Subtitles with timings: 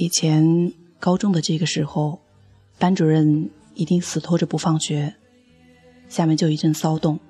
[0.00, 2.22] 以前高中的这个时候，
[2.78, 5.14] 班主任一定死拖着不放学，
[6.08, 7.20] 下面就一阵骚动。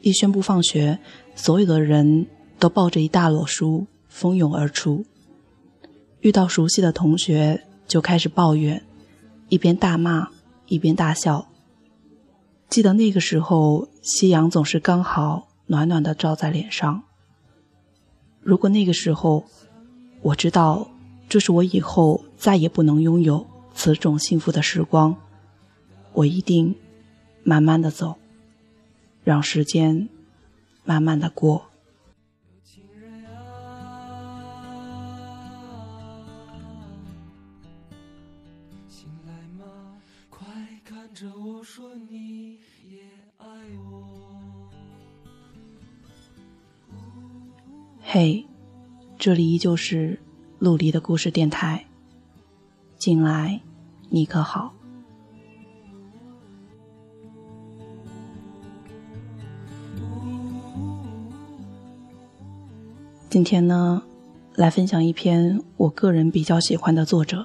[0.00, 0.98] 一宣布放学，
[1.34, 2.28] 所有的人
[2.58, 5.04] 都抱着一大摞书蜂拥而出。
[6.20, 8.82] 遇到熟悉的同学，就开始抱怨，
[9.50, 10.30] 一边大骂
[10.68, 11.46] 一边大笑。
[12.70, 17.02] 记得那个时候，夕阳总是刚好暖暖的照在脸上。
[18.40, 19.44] 如果那个时候，
[20.22, 20.88] 我知道
[21.28, 25.16] 这是我以后再也不能拥有此种幸福的时光，
[26.12, 26.74] 我一定
[27.42, 28.16] 慢慢的走，
[29.22, 30.08] 让时间
[30.84, 31.66] 慢慢的过。
[48.08, 48.46] 嘿，
[49.18, 50.18] 这里依旧是
[50.58, 51.86] 陆离的故事电台。
[52.96, 53.60] 近来
[54.08, 54.72] 你可好？
[63.28, 64.02] 今天呢，
[64.54, 67.44] 来分享一篇我个人比较喜欢的作者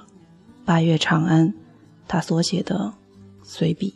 [0.64, 1.52] 八月长安
[2.08, 2.94] 他所写的
[3.42, 3.92] 随笔。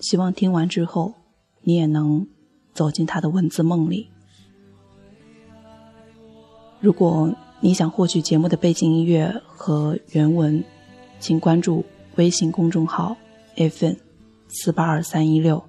[0.00, 1.14] 希望听完之后，
[1.60, 2.26] 你也能
[2.74, 4.08] 走进他的文字梦里。
[6.80, 7.32] 如果
[7.64, 10.64] 你想获取节目的背景音乐和原文，
[11.20, 11.84] 请关注
[12.16, 13.16] 微信公众号
[13.56, 13.96] “fn
[14.48, 15.62] 四八二三一六”。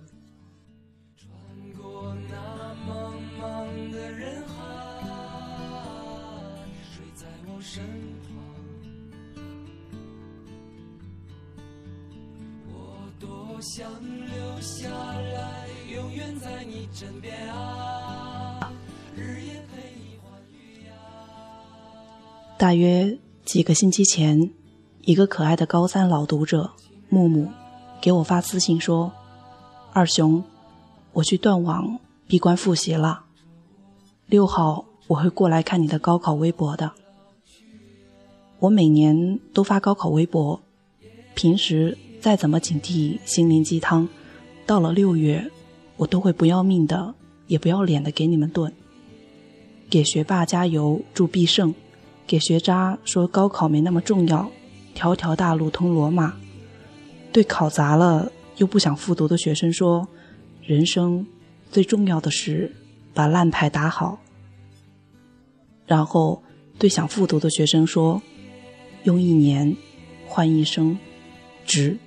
[13.65, 18.22] 想留下来，永远在你身边啊！
[22.63, 24.49] 大约几个星期前，
[25.01, 26.71] 一个可爱的高三老读者
[27.09, 27.51] 木木
[28.01, 29.11] 给我发私信说
[29.91, 30.41] ：“二熊，
[31.11, 33.25] 我去断网闭关复习了，
[34.27, 36.93] 六号我会过来看你的高考微博的。
[38.59, 40.61] 我每年都发高考微博，
[41.35, 44.07] 平时。”再怎么警惕心灵鸡汤，
[44.65, 45.51] 到了六月，
[45.97, 47.13] 我都会不要命的，
[47.47, 48.71] 也不要脸的给你们炖。
[49.89, 51.73] 给学霸加油，祝必胜；
[52.25, 54.49] 给学渣说高考没那么重要，
[54.93, 56.33] 条条大路通罗马。
[57.31, 60.07] 对考砸了又不想复读的学生说，
[60.61, 61.25] 人生
[61.71, 62.71] 最重要的是
[63.13, 64.19] 把烂牌打好。
[65.85, 66.41] 然后
[66.77, 68.21] 对想复读的学生说，
[69.03, 69.75] 用一年
[70.27, 70.97] 换一生，
[71.65, 71.97] 值。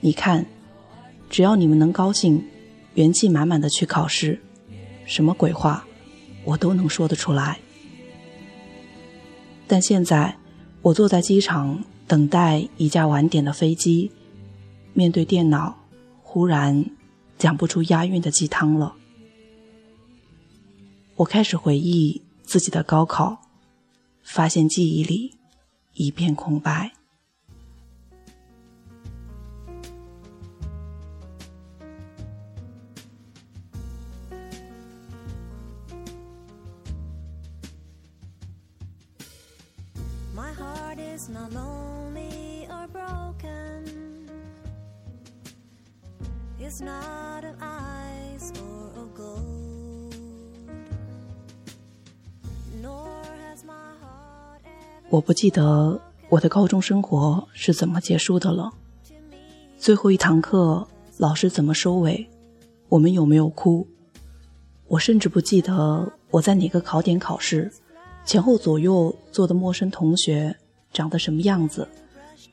[0.00, 0.46] 你看，
[1.28, 2.42] 只要你们能高兴，
[2.94, 4.40] 元气满满的去考试，
[5.04, 5.86] 什么鬼话，
[6.50, 7.60] 我都能说得出来。
[9.68, 10.36] 但现在，
[10.82, 14.10] 我坐在机场等待一架晚点的飞机，
[14.92, 15.76] 面对电脑，
[16.22, 16.86] 忽然
[17.38, 18.96] 讲不出押韵的鸡汤了。
[21.16, 23.42] 我开始回忆自己的高考，
[24.22, 25.36] 发现记忆里
[25.94, 26.90] 一片空白。
[55.08, 58.72] 我不记得我的高中生活是怎么结束的了。
[59.76, 60.86] 最后一堂课，
[61.18, 62.28] 老师怎么收尾？
[62.88, 63.86] 我们有没有哭？
[64.86, 67.70] 我甚至不记得我在哪个考点考试，
[68.24, 70.56] 前后左右坐的陌生同学
[70.92, 71.88] 长得什么样子，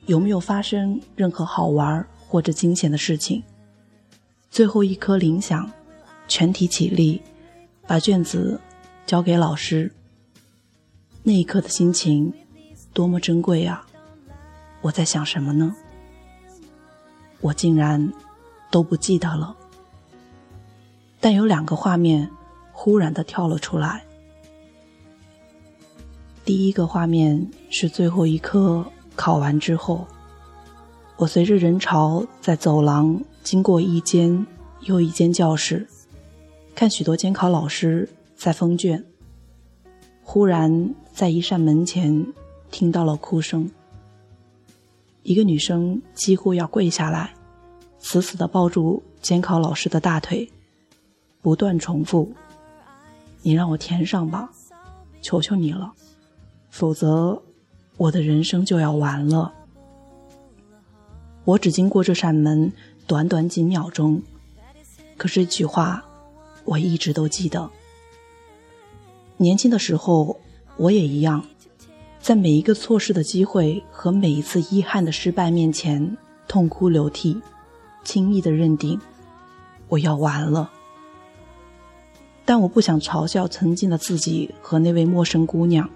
[0.06, 3.42] 有没有发生任何好玩或者惊险的事情？
[4.50, 5.70] 最后一颗铃响，
[6.26, 7.20] 全体起立，
[7.86, 8.60] 把卷子
[9.06, 9.92] 交给老师。
[11.22, 12.32] 那一刻的心情。
[12.94, 13.86] 多么珍贵啊！
[14.80, 15.72] 我在想什么呢？
[17.40, 18.12] 我竟然
[18.72, 19.54] 都不记得了。
[21.20, 22.28] 但有两个画面
[22.72, 24.04] 忽然的跳了出来。
[26.44, 28.84] 第一个画面是最后一科
[29.14, 30.04] 考完之后，
[31.18, 34.46] 我随着人潮在走廊经过一间
[34.80, 35.86] 又一间教室，
[36.74, 39.04] 看许多监考老师在封卷。
[40.22, 42.26] 忽然在一扇门前。
[42.70, 43.70] 听到了哭声，
[45.22, 47.32] 一个女生几乎要跪下来，
[47.98, 50.46] 死死的抱住监考老师的大腿，
[51.40, 52.30] 不断重复
[53.40, 54.50] ：“你让我填上吧，
[55.22, 55.90] 求求你了，
[56.68, 57.42] 否则
[57.96, 59.54] 我的人生就要完了。
[61.48, 62.70] 我只经过这扇门
[63.06, 64.22] 短短几秒钟，
[65.16, 66.04] 可这句话
[66.66, 67.70] 我一直都记得。
[69.38, 70.38] 年轻的时候，
[70.76, 71.42] 我也一样，
[72.20, 77.40] 在每一个错失的机会和每一次遗憾的失败面前痛哭流涕，
[78.04, 79.00] 轻易的认定
[79.88, 80.70] 我要完了。
[82.44, 85.88] 但我不想嘲笑曾经的自己和那位陌生姑娘。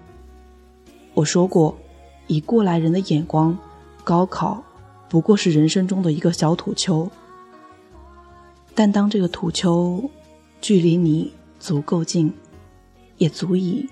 [1.13, 1.77] 我说过，
[2.25, 3.55] 以过来人的眼光，
[4.03, 4.63] 高考。
[5.13, 7.07] 不过是人生中的一个小土丘，
[8.73, 10.09] 但当这个土丘
[10.59, 12.33] 距离你足够近，
[13.19, 13.87] 也足以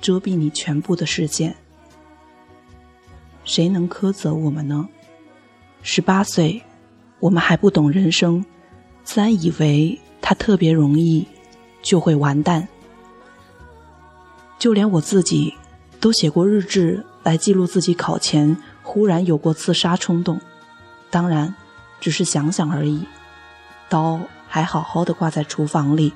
[0.00, 1.54] 遮蔽你全部的视线。
[3.44, 4.88] 谁能苛责我们呢？
[5.82, 6.62] 十八岁，
[7.20, 8.42] 我们还不懂人生，
[9.04, 11.26] 自然以为它特别容易，
[11.82, 12.66] 就会完蛋。
[14.58, 15.52] 就连我自己
[16.00, 18.56] 都写过日志来记录自己考前。
[18.88, 20.40] 忽然有过自杀冲动，
[21.10, 21.52] 当然，
[21.98, 23.04] 只是想想而已。
[23.88, 26.12] 刀还好好的挂在厨房里。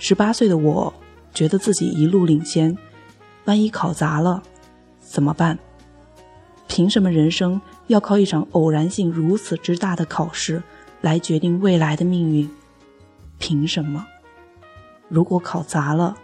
[0.00, 0.92] 十八岁的我，
[1.32, 2.76] 觉得自己一路领先，
[3.44, 4.42] 万一考砸了，
[4.98, 5.56] 怎么办？
[6.66, 10.60] 凭什么人生要靠一场偶然性如此之大的考试
[11.02, 12.50] 来决定未来的命运？
[13.38, 14.04] 凭什么？
[15.08, 16.16] 如果考砸了，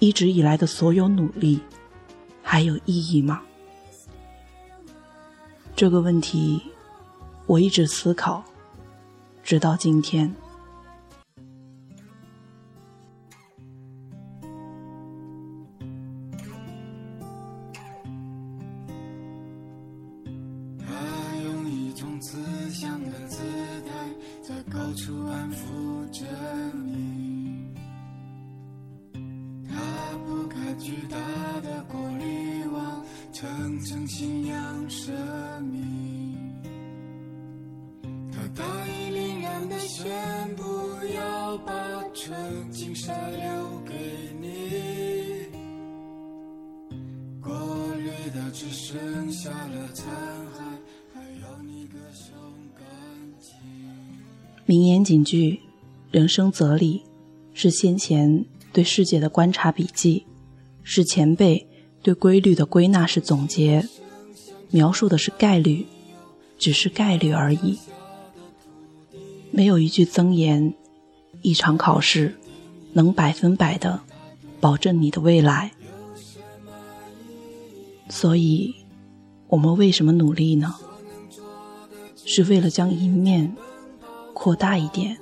[0.00, 1.60] 一直以来的所有努力。
[2.48, 3.42] 还有意义吗？
[5.74, 6.62] 这个问题，
[7.44, 8.40] 我一直思考，
[9.42, 10.32] 直到今天。
[33.76, 35.12] 层层信仰生
[35.64, 36.34] 命，
[38.32, 40.08] 他大义凛然的宣
[40.56, 40.62] 布
[41.14, 41.74] 要把
[42.14, 43.92] 纯净沙留给
[44.40, 44.48] 你，
[47.42, 47.52] 过
[47.98, 50.06] 滤的只剩下了残
[50.54, 50.62] 骸，
[51.12, 52.34] 还要你歌颂
[52.78, 52.86] 感
[53.38, 53.52] 激。
[54.64, 55.60] 名言警句：
[56.10, 57.02] 人生则理，
[57.52, 60.24] 是先前对世界的观察笔记，
[60.82, 61.65] 是前辈。
[62.06, 63.88] 对规律的归纳是总结，
[64.70, 65.88] 描述的是概率，
[66.56, 67.80] 只是概率而已。
[69.50, 70.72] 没有一句增言，
[71.42, 72.36] 一场考试
[72.92, 74.02] 能百分百的
[74.60, 75.72] 保证你的未来。
[78.08, 78.76] 所以，
[79.48, 80.76] 我们为什么努力呢？
[82.24, 83.56] 是为了将一面
[84.32, 85.18] 扩大一点。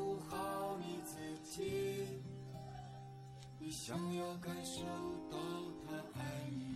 [3.71, 4.83] 想要感受
[5.31, 5.39] 到
[5.87, 6.74] 他爱你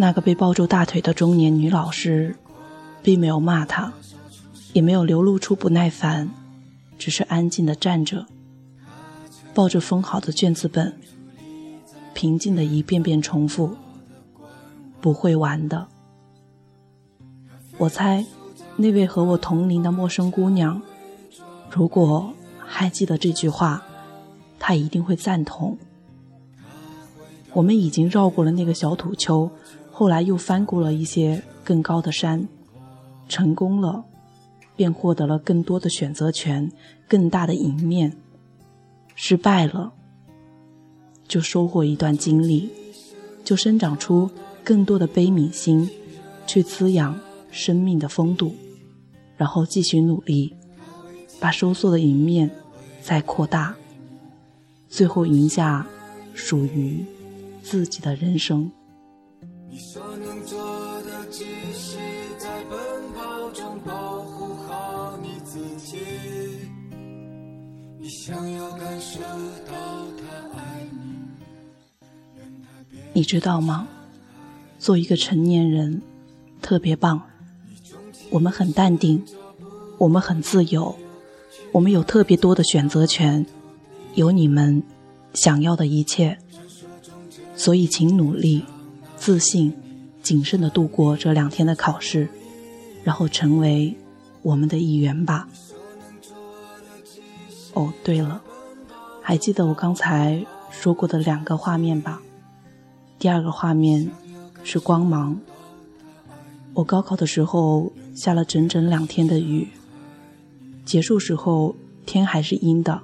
[0.00, 2.36] 那个被抱住大腿的中年女老师，
[3.02, 3.92] 并没有骂他，
[4.72, 6.30] 也没有流露出不耐烦，
[6.96, 8.24] 只是安静的站着，
[9.52, 10.96] 抱着封好的卷子本，
[12.14, 13.76] 平静的一遍遍重复
[15.02, 15.88] ：“不会完的。”
[17.78, 18.26] 我猜，
[18.76, 20.82] 那位和我同龄的陌生姑娘，
[21.70, 23.82] 如果还记得这句话，
[24.58, 25.78] 她一定会赞同。
[27.52, 29.50] 我们已经绕过了那个小土丘。
[29.90, 32.46] 后来又翻过了一些更高的山，
[33.28, 34.04] 成功了，
[34.76, 36.70] 便获得了更多的选择权，
[37.08, 38.12] 更大的赢面；
[39.16, 39.92] 失败了，
[41.26, 42.70] 就收获一段经历，
[43.42, 44.30] 就生长出
[44.62, 45.90] 更多的悲悯心，
[46.46, 47.18] 去滋养
[47.58, 48.54] 生命的风度，
[49.36, 50.54] 然后继续努力，
[51.40, 52.48] 把收缩的赢面
[53.02, 53.74] 再扩大，
[54.88, 55.84] 最后赢下
[56.34, 57.04] 属于
[57.60, 58.70] 自己的人生。
[59.68, 60.56] 你所能做
[61.02, 61.98] 的只是
[62.38, 62.78] 在奔
[63.12, 65.98] 跑中保护好你自己。
[67.98, 69.18] 你想要感受
[69.66, 70.86] 到他爱
[72.90, 73.88] 你，你知道吗？
[74.78, 76.00] 做一个成年人
[76.62, 77.20] 特别棒。
[78.30, 79.24] 我们很淡定，
[79.98, 80.94] 我们很自由，
[81.72, 83.46] 我们有特别多的选择权，
[84.14, 84.82] 有你们
[85.34, 86.38] 想要的一切。
[87.56, 88.64] 所以，请努力。
[89.16, 89.74] 自信、
[90.22, 92.28] 谨慎的度过这两天的考试，
[93.02, 93.96] 然后成为
[94.42, 95.48] 我们的一员吧。
[97.74, 98.40] 哦，对了，
[99.20, 102.22] 还记得我刚才说过的两个画面吧？
[103.18, 104.08] 第二个画面
[104.62, 105.40] 是光芒。
[106.78, 109.66] 我高考的时候下了整整两天的雨，
[110.84, 111.74] 结束时候
[112.06, 113.02] 天还是阴的。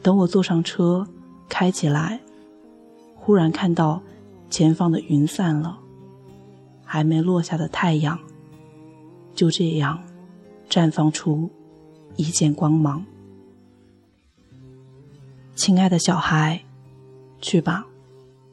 [0.00, 1.04] 等我坐上车
[1.48, 2.20] 开起来，
[3.16, 4.00] 忽然看到
[4.48, 5.80] 前方的云散了，
[6.84, 8.16] 还没落下的太阳
[9.34, 10.00] 就这样
[10.70, 11.50] 绽放出
[12.14, 13.04] 一线光芒。
[15.56, 16.62] 亲爱的小孩，
[17.40, 17.88] 去吧，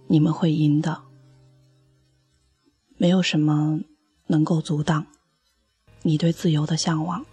[0.08, 1.04] 你们会赢的。
[2.98, 3.80] 没有什么
[4.29, 5.07] 能够阻挡
[6.03, 7.25] 你对自由的向往。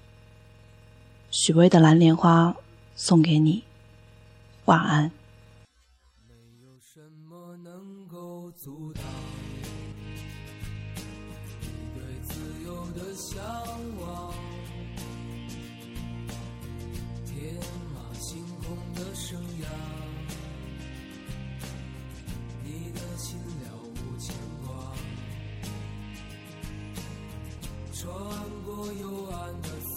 [1.31, 2.49] 许巍的《蓝莲花》
[2.95, 3.63] 送给你，
[4.65, 5.13] 晚安。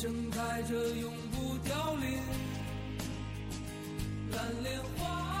[0.00, 2.22] 盛开着永不凋零。
[4.30, 5.37] 蓝莲花。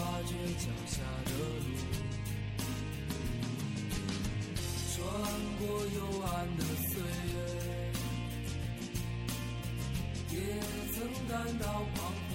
[0.00, 1.68] 发觉脚下的路。
[4.94, 4.96] 穿
[5.58, 5.60] 过
[5.94, 6.92] 幽暗的岁
[7.34, 7.36] 月，
[10.32, 10.36] 也
[10.94, 10.96] 曾
[11.28, 11.64] 感到
[11.94, 11.96] 彷
[12.30, 12.32] 徨。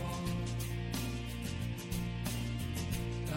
[3.32, 3.34] 当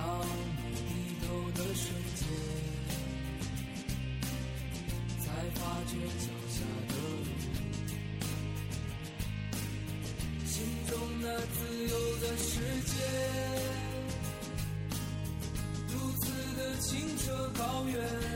[17.99, 18.28] 澈